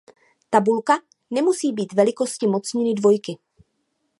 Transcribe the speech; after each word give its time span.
Tabulka 0.49 0.99
nemusí 1.31 1.73
být 1.73 1.93
velikosti 1.93 2.47
mocniny 2.47 2.93
dvojky. 2.93 3.37